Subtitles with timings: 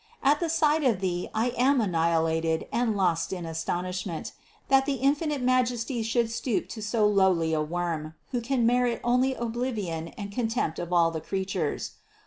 [0.23, 4.31] At the sight of Thee I am annihilated and lost in astonishment,
[4.67, 9.35] that the infinite Majesty should stoop to so lowly a worm, who can merit only
[9.35, 11.91] oblivion and con tempt of all the creatures.